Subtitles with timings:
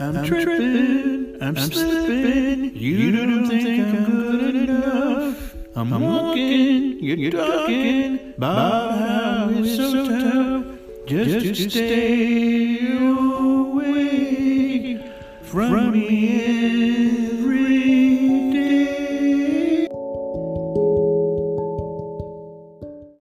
[0.00, 2.76] I'm tripping, I'm slipping.
[2.76, 5.54] You don't think I'm good enough.
[5.74, 10.64] I'm walking, you're talking about how it's so tough
[11.06, 14.98] just to stay away
[15.42, 17.05] from me.